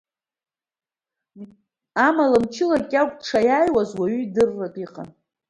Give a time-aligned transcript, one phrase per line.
[2.05, 5.09] Амала мычла Кьагәа дсаиааиуаз уаҩы идырратәы иҟан.